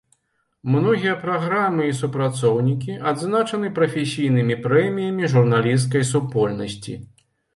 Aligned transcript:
Многія 0.75 1.11
праграмы 1.23 1.83
і 1.89 1.93
супрацоўнікі 1.97 2.95
адзначаны 3.11 3.67
прафесійнымі 3.77 4.55
прэміямі 4.65 5.31
журналісцкай 5.37 6.07
супольнасці. 6.13 6.93